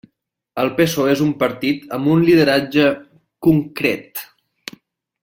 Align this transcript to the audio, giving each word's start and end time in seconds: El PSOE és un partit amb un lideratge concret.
El 0.61 0.69
PSOE 0.79 1.11
és 1.17 1.21
un 1.25 1.33
partit 1.43 1.85
amb 1.97 2.09
un 2.15 2.23
lideratge 2.29 2.87
concret. 3.49 4.25